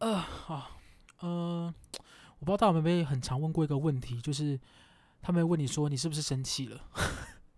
[0.00, 0.80] 呃，好，
[1.18, 1.72] 呃，
[2.38, 4.58] 我不知道大家有没有很常问过一个问题，就是
[5.20, 6.80] 他们问你说你是不是生气了？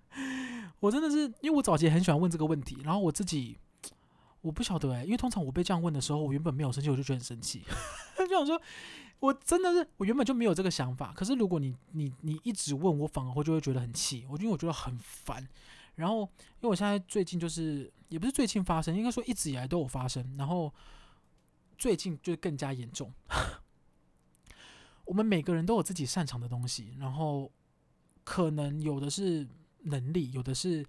[0.80, 3.56] 我真的是，因为我早期很喜欢问这个问题，然后我自己
[4.40, 7.62] 我不晓得诶，因为通常我被这样问的时候，我原本没有生气，我就觉得很生气，
[8.18, 8.61] 就想说，
[9.20, 15.48] 我真的是我原本就没有这个想法，可是如果你你你一直问我，反而会就会觉得很气，我因为我觉得很烦。
[15.95, 20.34] 然后，因为我现在最近就是，也不是最近发生，应该说一直以来都有发生。
[20.36, 20.72] 然后
[21.83, 23.12] 最近就更加严重。
[25.04, 27.50] 我们每个人都有自己擅长的东西，然后
[28.23, 29.45] 可能有的是
[29.81, 30.87] 能力，有的是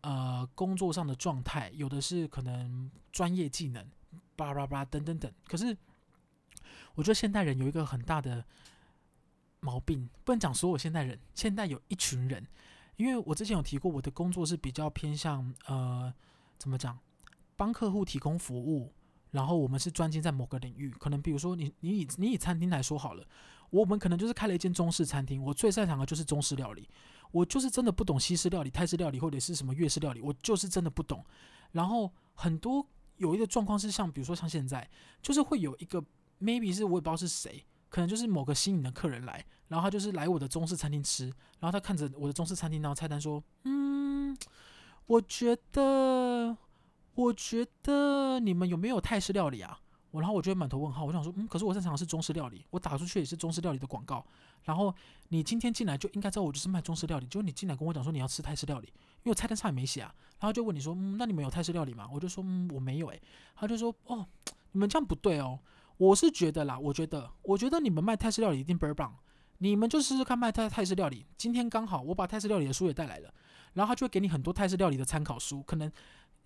[0.00, 3.86] 呃工作上的状态，有的是可能专业技能，
[4.34, 5.30] 巴拉巴拉等等等。
[5.46, 5.76] 可是
[6.94, 8.42] 我觉得现代人有一个很大的
[9.60, 12.46] 毛病，不能讲所有现代人，现代有一群人。
[12.96, 16.10] 因为我之前有提过，我的工作是比较偏向呃，
[16.56, 16.98] 怎么讲，
[17.56, 18.90] 帮客户提供服务，
[19.30, 20.90] 然后我们是专精在某个领域。
[20.98, 23.24] 可能比如说你你以你以餐厅来说好了，
[23.70, 26.88] 我们可能就是开了一间中式餐厅，我最擅长的就是中式料理，
[27.30, 31.24] 我就是真的不懂西式料理、泰式料理或者是什么粤式料理，我就是真的不懂。
[31.72, 32.86] 然后很多
[33.16, 34.88] 有一个状况是像比如说像现在，
[35.22, 36.02] 就是会有一个
[36.40, 37.64] maybe 是我也不知道是谁。
[37.88, 41.24] 可能就是某个新颖的客人来，然后他就是来我的中式餐厅吃，
[41.58, 44.36] 然后他看着我的中式餐厅，然后菜单说：“嗯，
[45.06, 46.56] 我觉得，
[47.20, 49.78] 我觉得你们有没有泰式料理啊？”
[50.10, 54.24] 我然后我就会满头问号，我想说：“嗯，可是我擅长的是中式料理，我打出去也是中式料理的广告。
[54.64, 54.92] 然后
[55.28, 60.12] 你今天进来就应该知道我就是卖中式料理，就你进来跟我讲说你要吃泰式料理，因为我菜单上也没写啊。
[60.40, 62.08] 然后就问你说：嗯，那你们有泰式料理吗？
[62.12, 63.06] 我就说：嗯，我没有。
[63.08, 63.22] 诶，
[63.54, 64.26] 他就说：哦，
[64.72, 65.58] 你们这样不对哦。”
[65.98, 69.14] 我是觉得啦，我觉得，我觉得你们卖泰式料理一定倍儿棒，
[69.58, 71.26] 你们就试试看卖泰泰式料理。
[71.36, 73.32] 今天刚好我把泰式料理的书也带来了，
[73.74, 75.92] 然后他就会给你很多泰式料理的参考书，可能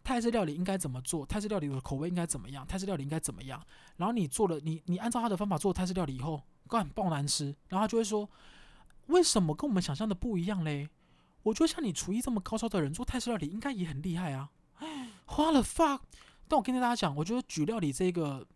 [0.05, 3.61] 泰式料理应该怎么做，泰式料理的口味应该怎么样，泰式料理应该怎么样。
[3.97, 8.29] 然后你做了，你你按照他的方法做泰式料理以后，干爆难吃，然后他就会说，
[9.07, 10.89] 为什么跟我们想象的不一样嘞？
[11.43, 14.51] 我觉得像你厨艺这么高超的人做泰式料理应该也很厉害啊。
[15.25, 16.01] 花了 fuck，
[16.47, 18.47] 但我跟大家讲，我觉得举料理这个。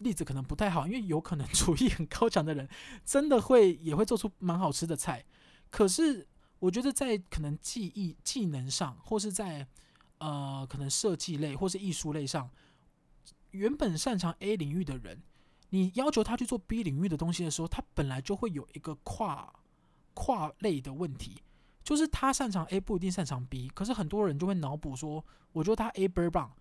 [0.00, 2.66] 例子可能不太好，因为有可能 厨艺很高强的人，
[3.04, 5.22] 真的会也会做出蛮好吃的菜。
[5.68, 6.26] 可是
[6.58, 9.68] 我觉得在可能技艺技能上，或是在
[10.20, 12.48] 呃可能设计类或是艺术类上，
[13.50, 15.20] 原本擅长 A 领域的人，
[15.70, 19.52] 你要求他去做 B 领域的东西的时候，他本来就会有一个跨
[20.14, 21.42] 跨类的问题，
[21.82, 23.68] 就是他擅长 A 不一定擅长 B。
[23.70, 26.52] 可是很多人就会脑补说，我觉得他 A 倍儿棒。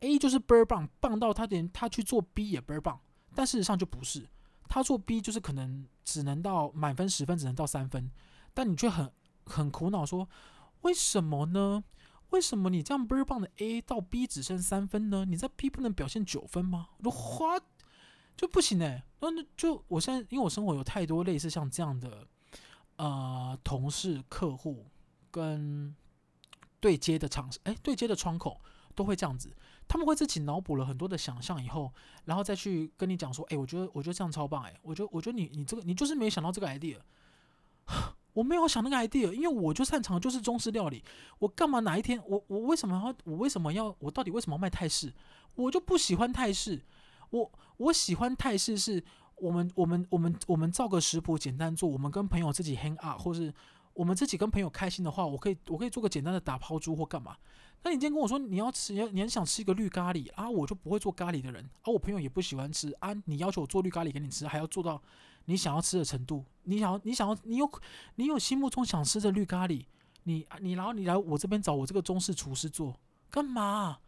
[0.00, 2.98] A 就是倍儿棒，棒到他连他去做 B 也倍儿棒，
[3.36, 4.28] 但事实上就不是，
[4.68, 8.10] 他做 B 就是可能只能到满分十分只能到三分，
[8.52, 9.08] 但你却很
[9.44, 10.28] 很苦恼说，
[10.80, 11.84] 为什么呢？
[12.32, 15.24] 为什么你这样倍儿棒的 A 到 B 只剩三分呢？
[15.24, 16.88] 你在 B 不能表现九分吗？
[17.04, 17.58] 我花
[18.36, 22.26] 就不行哎，那那就我现在因为我生活有太多类似像这样的
[22.96, 24.86] 呃同事客户
[25.30, 25.94] 跟
[26.80, 28.60] 对接的场哎对接的窗口
[28.94, 29.54] 都会这样子。
[29.88, 31.92] 他们会自己脑补了很多的想象以后，
[32.24, 36.98] 然后再去跟你讲说：“哎，我觉得我觉得这样超棒哎，我觉得我觉得你你这个你就是没想到这个 idea，
[38.32, 41.04] 我没有想那个 idea，因为我就擅长就是中式料理，
[41.38, 45.12] 我干嘛哪一天我我为什么要我为什么要我到底为什么要卖泰式？
[45.54, 46.80] 我就不喜欢泰式，
[47.30, 49.02] 我我喜欢泰式是
[49.36, 53.52] 我们我们我们我们照个食谱简单做，我们跟朋友自己 hang out，或是
[53.92, 57.36] 我们自己跟朋友开心的话，我可以我可以做个简单的打抛猪或干嘛。”
[57.84, 63.12] 那你今天跟我说你要吃，你很想吃一个绿咖喱啊，我就不会做咖喱的人，而、啊、我朋友也不喜欢吃啊。
[63.24, 65.02] 你要求我做绿咖喱给你吃，还要做到
[65.46, 67.70] 你想要吃的程度，你想要，你想要，你有，
[68.16, 69.84] 你有心目中想吃的绿咖喱，
[70.24, 72.94] 你你然后你来我这边找我这个中式厨师做
[73.30, 73.98] 干嘛？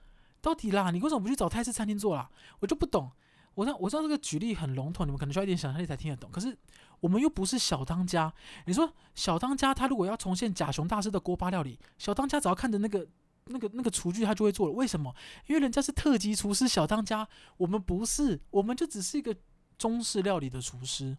[0.41, 2.31] 到底啦，你为什么不去找泰式餐厅做啦？
[2.61, 3.11] 我就不懂。
[3.55, 6.31] 我知道我知道这个举例很笼统，你们可能需要一点想象力才听得懂。
[6.31, 6.57] 可是
[7.01, 8.33] 我们又不是小当家，
[8.67, 13.07] 你说小当家他如果要重现贾熊大师的锅巴料理，小当家只要看着那个。
[13.49, 15.15] 那个那个厨具他就会做了，为什么？
[15.49, 17.29] 因为人家是特级厨师小当家，
[17.59, 19.37] 我们不是，我们就只是一个
[19.79, 21.17] 中式料理的厨师。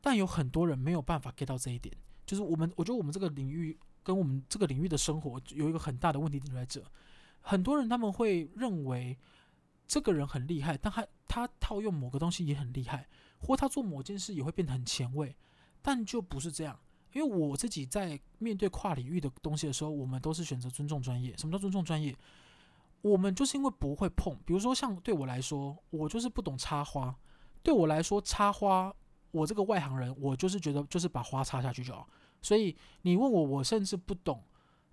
[0.00, 1.92] 但有很多人没有办法 get 到这一点，
[2.24, 6.80] 就是我们，我觉得我们这个领域跟我们这个领域的生活有一个很大的问题点在这。
[7.40, 9.18] 很多人他们会认为
[9.88, 13.08] 这个人很厉害，但他他套用某个东西也很厉害，
[13.38, 15.34] 或他做某件事也会变得很前卫，
[15.82, 16.78] 但就不是这样。
[17.12, 21.36] 因为我自己在面对跨领域的东西的时候，我们都是选择尊重专业。
[21.36, 22.16] 什么叫尊重专业？
[23.00, 27.16] 我们就是因为不会碰，比如说像对我来说，我就是不懂插花。
[27.66, 28.94] 对我来说，插花，
[29.32, 32.08] 我这个外行人，我就是觉得就是把花插下去就好。
[32.40, 34.40] 所以你问我，我甚至不懂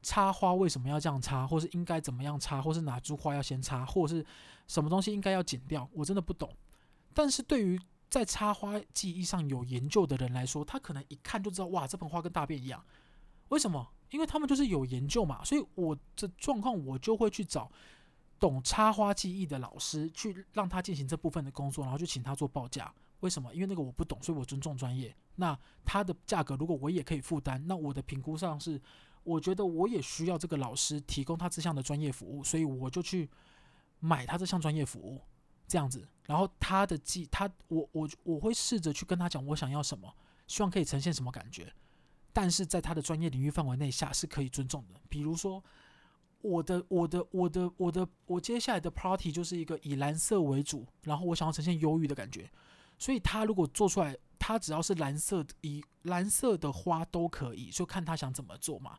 [0.02, 4.25] 插花为什么要这样插，或是应该怎么样插，或是哪株花要先插，或者是
[4.68, 6.52] 什么东西应该要剪掉，我真的不懂。
[7.14, 7.80] 但是对于
[8.10, 12.84] 在插花技艺上有研究的人来说，他可能一看就知道，哇，这盆花跟大便一样。
[13.50, 13.88] 为什么？
[14.10, 15.44] 因为他们就是有研究嘛。
[15.46, 17.72] 所以我的状况，我就会去找
[18.44, 22.94] 懂插花技艺的老师，去让他进行这部分的工作，然后就请他做报价。
[23.22, 23.54] 为什么？
[23.54, 25.16] 因为那个我不懂，所以我尊重专业。
[25.36, 28.81] 那他的价格如果我也可以负担，那我的评估上是，
[29.24, 33.30] 我觉得我也需要这个老师提供他这项的专业服务，所以我就去
[34.01, 35.22] 买他这项专业服务，
[35.66, 36.06] 这样子。
[36.25, 40.13] 然后他的技，他我我我会试着去跟他讲我想要什么，
[40.48, 41.74] 希望可以呈现什么感觉，
[42.34, 45.00] 但是在他的专业领域范围内下是可以尊重的。
[45.07, 45.63] 比如说，
[46.44, 52.50] 我的我的我的我的我接下来的 party 就是一个以蓝色为主，然后我想要呈现忧郁的感觉。
[53.00, 58.98] 所以他如果做出来，他只要是蓝色，以蓝色的花都可以，就看他想怎么做嘛。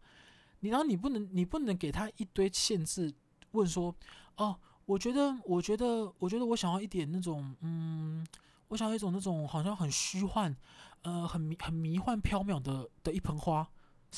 [0.61, 3.13] 你然后你不能，你不能给他一堆限制，
[3.53, 3.95] 问说，
[4.37, 8.27] 哦，我觉得，我觉得，我觉得我想要一点那种，嗯，
[8.69, 10.55] 我想要一种那种好像很虚幻，
[11.03, 13.69] 呃，很迷很迷幻飘渺的的一盆花。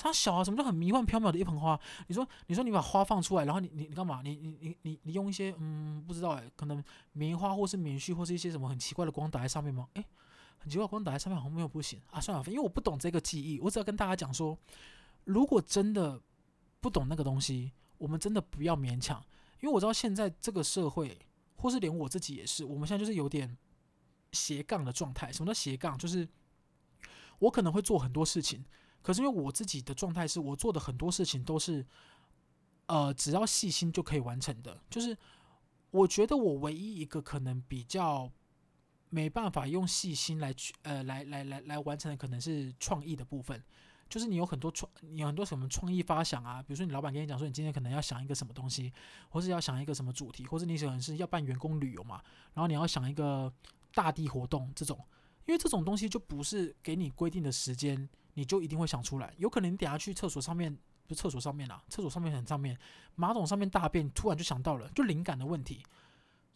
[0.02, 1.78] 它小啊，什么叫很迷幻缥缈的一盆花？
[2.08, 4.20] 你说，你说你把花放出来，然后你你你干嘛？
[4.22, 6.82] 你你你你你用一些嗯，不知道哎，可能
[7.12, 9.88] 棉花或是棉絮或是一些什么很奇怪的光打在上面吗？
[9.94, 10.04] 诶，
[10.58, 12.20] 很奇怪，光打在上面好像没有不行啊。
[12.20, 14.58] 算了，因为我不懂这个技艺，我只要跟大家讲说，
[15.24, 16.20] 如果真的
[16.80, 19.22] 不懂那个东西，我们真的不要勉强，
[19.60, 21.18] 因为我知道现在这个社会，
[21.56, 23.56] 或是连我自己也是，我们现在就是有点
[24.32, 25.32] 斜杠的状态。
[25.32, 25.96] 什么叫斜杠？
[25.96, 26.28] 就是
[27.38, 28.64] 我可能会做很多事情。
[29.06, 31.86] 可是因为我自己的状态是，我做的很多事情都是，
[32.86, 34.76] 呃，只要细心就可以完成的。
[34.90, 35.16] 就是
[35.92, 38.28] 我觉得我唯一一个可能比较
[39.08, 43.62] 没办法用细心来去，呃，来来来来完成的，可能是创意的部分。
[44.08, 48.92] 就是你有很多创，你有很多什么创意发想啊，比如说你老板跟你讲说，你今天可能要想一个什么东西，
[49.28, 52.20] 或是要想一个什么主题，或者你可能是要办员工旅游嘛，
[52.54, 53.52] 然后你要想一个
[53.94, 54.98] 大地活动这种，
[55.44, 58.08] 因为这种东西就不是给你规定的时间。
[58.36, 62.78] 你就一定会想出来，有可能你等下去厕所上面，不厕所上面啦，厕所上面很上面，
[63.14, 65.82] 马桶上面大便，突然就想到了，就灵感的问题，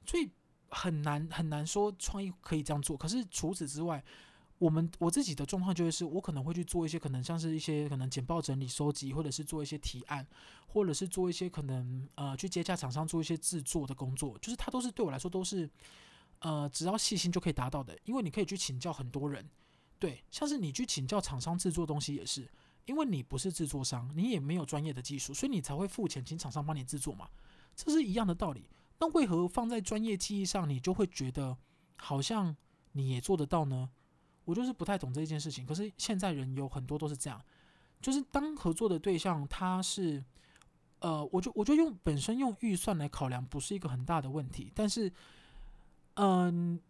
[0.05, 0.29] 所以
[0.69, 2.99] 很难很难说创意可以这样做。
[2.99, 4.05] 可是除此之外，
[4.59, 10.27] 我们我自己的状况就是，我可能会去做一些可能像是一些可能简报整理收集，或者是做一些提案，
[10.67, 15.71] 或者是做一些可能呃去接洽厂商做一些制作的工作，就是它都是对我来说都是
[16.41, 19.49] 呃只要细心就可以达到的，因为你可以去请教很多人。
[20.01, 22.51] 对，像是你去请教厂商制作东西也是，
[22.87, 27.29] 因为你不是制作商，你也没有专业的技术，所以你才会付钱请厂商帮你制作嘛，
[27.77, 28.69] 这是一样的道理。
[28.99, 31.57] 那为何放在专业技艺上，你就会觉得
[31.97, 32.57] 好像
[32.93, 33.91] 你也做得到呢？
[34.47, 35.67] 我就是不太懂这件事情。
[35.67, 37.41] 可是现在人有很多都是这样，
[38.01, 40.25] 就是当合作的对象他是，
[41.01, 45.13] 呃，我就我就用本身用预算来考量不是一个很大的问题，但是，
[46.15, 46.81] 嗯、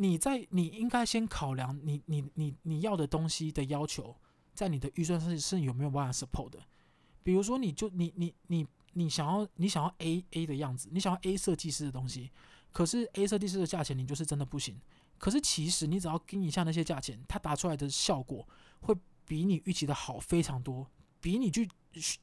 [0.00, 4.16] 你在你应该先考量你你你你要的东西的要求，
[4.54, 6.60] 在你的预算上是有没有办法 support 的。
[7.22, 12.30] 比如说，你就你你你你想要你想要 A A 的样子，你想要 A 设计师的东西，
[12.72, 14.80] 可是 A 设计师的价钱你就是真的不行。
[15.18, 18.48] 可是其实你只要跟一下那些价钱，它打出来的效果
[18.80, 18.94] 会
[19.26, 20.88] 比你预期的好非常多，
[21.20, 21.68] 比你去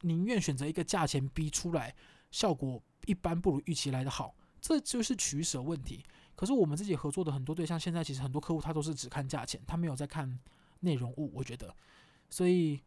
[0.01, 1.93] 宁愿选择一个价钱逼出来
[2.31, 6.03] 效果一般不如预期来的好，这就是取舍问题。
[6.35, 10.37] 可是我们自己合作的很多对象，现在其实很多客户他都是只看价钱，他没有在看
[10.81, 11.31] 内容物。
[11.33, 11.73] 我觉得，
[12.29, 12.81] 所以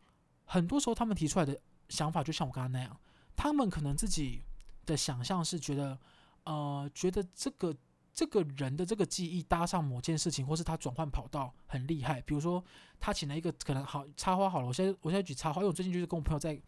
[0.45, 2.97] 很多时候他们提出来的想法，就像我刚刚那样，
[3.35, 4.43] 他们可能自己
[4.85, 5.99] 的想象是觉得，
[6.45, 7.75] 呃，觉得这个
[8.13, 12.21] 这个人的这个记忆搭上某件事情，或是他转换跑道很厉害。
[12.23, 12.63] 比如说，
[13.01, 16.61] 他请了一个可能好插花好了，我现在我现在举插花，因为我最近就是跟我朋友在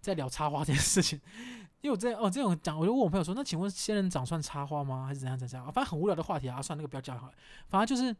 [0.00, 1.20] 在聊插花这件事情。
[1.82, 5.04] 因为我这哦这种讲，我就问我朋友说：“那请问仙人掌算插花吗？
[5.06, 7.34] 还是怎样怎样？”反正很无聊的话题啊，算那个不要讲好了。
[7.68, 8.16] 反正就是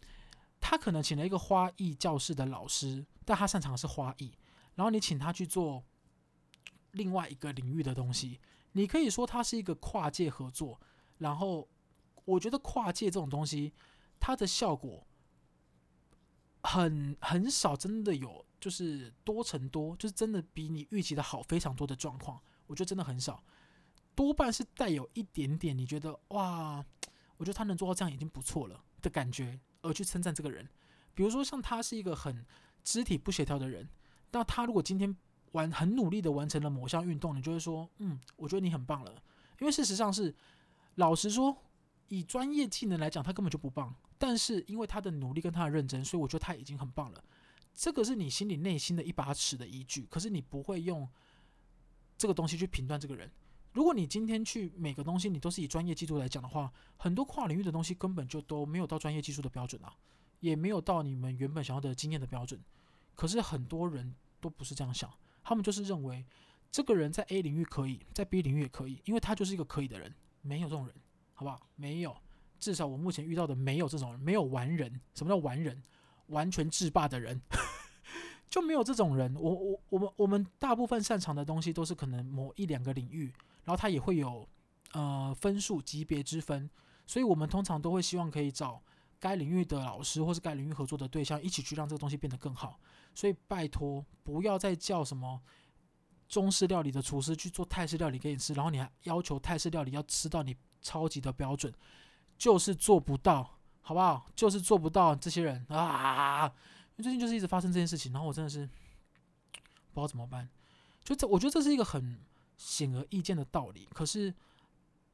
[0.60, 4.32] 他可能请了一个花艺教室的老师，但他擅长的是花艺。
[4.74, 5.84] 然后你请他去做
[6.90, 8.40] 另外一个领域的东西，
[8.72, 10.80] 你可以说他是一个跨界合作。
[11.18, 11.68] 然后
[12.24, 13.72] 我觉得跨界这种东西，
[14.18, 15.06] 它的效果
[16.64, 22.42] 很很少，真的有就是多成多，就是真的比你预期的好非常多的状况。
[22.72, 23.44] 我觉得真的很少，
[24.14, 26.82] 多半是带有一点点你觉得哇，
[27.36, 30.66] 我觉得他能做到这样已经不错了的感觉，而去称赞这个人。
[31.14, 32.42] 比如说像他是一个很
[32.82, 33.86] 肢体不协调的人，
[34.30, 35.14] 那他如果今天
[35.50, 39.22] 完很努力的完成了某项运动，你就会说，嗯，我觉得你很棒了。
[39.60, 40.34] 因为事实上是，
[40.94, 41.54] 老实说，
[42.08, 43.94] 以专业技能来讲，他根本就不棒。
[44.16, 47.22] 但是因为他的努力跟他的认真，所以我觉得他已经很棒了。
[47.74, 51.06] 这个是你心里内心的一把尺的依据，可是你不会用。
[52.22, 53.28] 这个东西去评断这个人，
[53.72, 59.92] 如果你今天去每个东西你都是以专业技术来讲的话，很多跨领域的东西根本就都没有到专业技术的标准啊，
[60.38, 62.62] 也没有到你们原本想要的经验的标准。
[63.16, 65.12] 可是很多人都不是这样想，
[65.42, 66.24] 他们就是认为
[66.70, 70.14] 这个人在 A 领域可以，在 B 领域也可以，因为他就是一个可以的人。
[70.42, 70.94] 没有这种人，
[71.34, 71.60] 好不好？
[71.74, 72.16] 没有，
[72.60, 75.00] 至少我目前遇到的没有这种人，没有完人。
[75.12, 75.82] 什么叫完人？
[76.28, 77.40] 完全制霸的人。
[78.52, 83.32] 就没有这种人，我我我们我们大部分擅长的东西都是可能某一两个领域，
[83.64, 84.46] 然后他也会有
[84.92, 86.68] 呃分数级别之分，
[87.06, 88.82] 所以我们通常都会希望可以找
[89.18, 92.78] 该领域的老师或是该领域合作的对象一起去让这个东西变得更好。
[93.14, 95.40] 所以拜托不要再叫什么
[96.28, 101.72] 中式料理的厨师去做泰式料理给你吃，然后你还要求泰式料理要吃到你超级的标准，
[102.36, 104.26] 就是做不到，好不好？
[104.36, 106.52] 就是做不到，这些人啊。
[107.00, 108.66] 最近就是一直发生这件事情，然后我真的是
[109.92, 110.48] 不知道怎么办。
[111.04, 112.20] 就这，我觉得这是一个很
[112.56, 113.88] 显而易见的道理。
[113.92, 114.32] 可是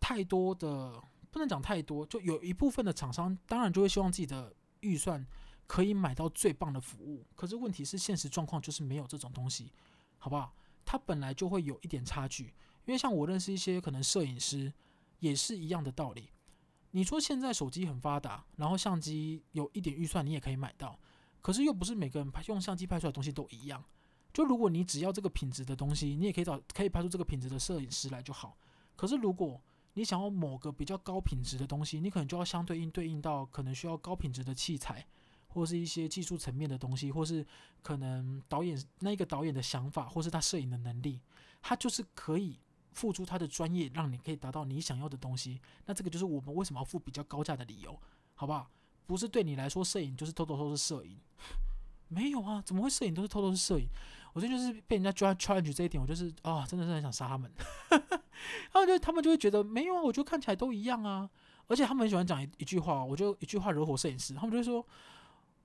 [0.01, 5.27] 太多的不能讲太多，就有一部分的厂商当然就会希望自己的预算
[5.67, 7.25] 可以买到最棒的服务。
[7.35, 9.73] 可是问题是现实状况就是没有这种东西，
[10.19, 10.55] 好不好？
[10.85, 12.55] 它本来就会有一点差距。
[12.85, 14.73] 因为像我认识一些可能摄影师
[15.19, 16.31] 也是一样的道理。
[16.93, 20.99] 你说现在手机很发达，然后相机有一点预算你也可以买到。
[21.41, 23.85] 可是又不是每个人拍用相机拍出来的东西都一样。
[24.33, 28.57] 就如果你只要这个品质的东西，你也可以找可以拍出这个品质的摄影师来就好。
[28.95, 29.61] 可是如果
[29.95, 35.05] 你想要某个比较高品质的东西，你可能就要相对应对应到可能需要高品质的器材，
[35.49, 37.45] 或是一些技术层面的东西，或是
[37.83, 41.21] 可能导演那个导演的想法，或是他摄影的能力，
[41.63, 42.61] 他就是可以
[42.93, 45.61] 付出他的专业，让你可以达到你想要的东西。
[45.87, 47.99] 那这个就是我们为什么要付比较高价的理由，
[48.35, 48.71] 好不好？
[49.09, 51.19] 不是对你来说，摄影就是偷偷偷是摄影，
[52.09, 53.89] 没有啊，怎么会摄影都是偷偷是摄影？
[54.35, 57.51] 我这就是被人家抓 challenge 这一点，我就是啊、真的是很想杀他们。
[57.91, 61.29] 然后就他们就会觉得没有啊，我觉得看起来都一样啊，
[61.69, 64.87] 而且他们很喜欢讲一一句话，我就一句话惹火摄影师，他们就会说，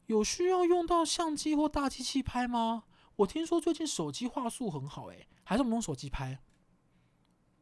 [0.05, 2.85] 有需要用到相机或大机器拍吗？
[3.17, 6.39] 我听说最近手机画素很好，诶，还是我们用手机拍？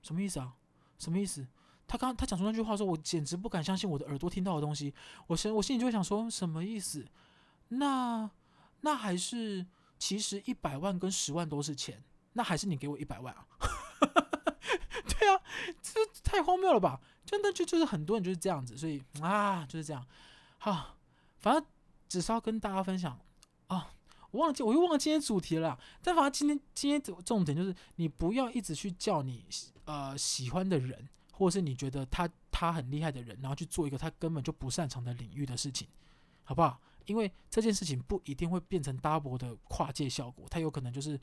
[0.03, 0.53] 什么意思啊？
[0.97, 1.45] 什么意思？
[1.91, 4.93] 他刚他讲出那句话说，我简直不敢相信我的耳朵听到的东西。
[5.27, 7.05] 我心我心里就会想说，什么意思？
[7.67, 8.31] 那
[8.79, 9.65] 那还是
[9.99, 13.45] 其实一百万跟十万都是钱，那还是你给我一百万啊？
[15.05, 15.41] 对啊，
[15.81, 17.01] 这太荒谬了吧？
[17.25, 20.07] 真的就就是很多人就是这样子，所以啊就是这样。
[20.59, 20.95] 好，
[21.39, 21.65] 反正
[22.07, 23.19] 只是要跟大家分享
[23.67, 23.91] 啊，
[24.31, 25.77] 我忘记我又忘了今天主题了。
[26.01, 29.43] 但反正今天今天重点就是，你不要一直去叫你
[29.83, 31.09] 呃喜欢的人。
[31.41, 35.87] 或是你觉得他他很厉害的人，然后去做一个他根本就不擅长的领域的事情，
[36.43, 36.79] 好不好？
[37.07, 41.19] 因为这件事情不一定会变成 double 的跨界效果，它有可能就是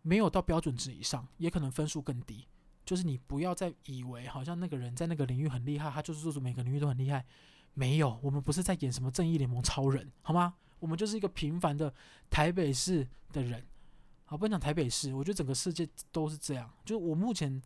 [0.00, 2.48] 没有到标准值以上，也可能分数更低。
[2.86, 7.22] 就是你不要再以为好像那个人在那个领域很厉害，他就是做出每个领域都很厉害。
[7.74, 10.54] 没有，我们不是在演什么正义联盟超人，好吗？
[10.80, 11.92] 我们就是一个平凡的
[12.30, 13.62] 台北市的人。
[14.24, 16.72] 好，不讲台北市，我觉得整个世界都是这样。
[16.82, 17.60] 就是我目前。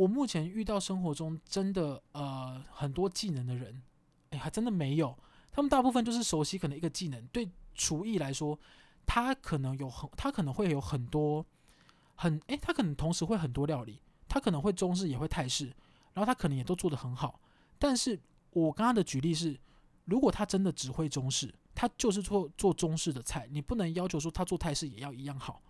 [0.00, 3.82] 我目前遇到生活中真的呃很多技能的人，
[4.30, 5.14] 哎，还真的没有。
[5.52, 7.22] 他们大部分就是熟悉可能一个技能。
[7.26, 8.58] 对厨艺来说，
[9.04, 11.44] 他可能有很，他可能会有很多
[12.14, 15.66] 很，哎，他可能同时会很多料理，他可能会中式也会泰式，
[16.14, 17.38] 然后他可能也都做得很好。
[17.78, 18.18] 但是
[18.52, 19.60] 我刚刚的举例是，
[20.06, 25.60] 如果他真的只会中式，他就是做做中式的菜，你不能要求说他做泰式也要一样好。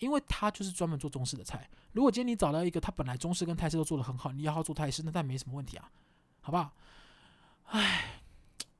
[0.00, 1.70] 因为他就是专门做中式的菜。
[1.92, 5.88] 如果今天你找到一个他本来中式跟泰式都做得很好，你要他做泰式，那但没什么问题啊，
[6.40, 6.72] 好不好？
[7.66, 8.22] 唉，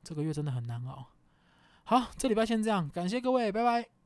[0.02, 1.06] 这个月真的很难熬。
[1.84, 4.00] 好，这礼拜先这样，感谢各位，拜拜。